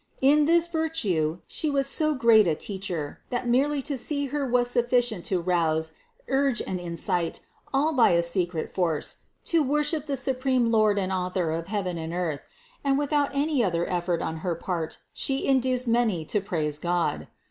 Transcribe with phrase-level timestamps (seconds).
[0.21, 4.67] In this virtue She was so great a Teacher, that merely to see Her was
[4.67, 5.93] sufficient to rouse,
[6.27, 11.51] urge and incite all by a secret force to worship the supreme Lord and Author
[11.51, 12.41] of heaven and earth;
[12.83, 17.27] and without any other effort on her part She induced many to praise God.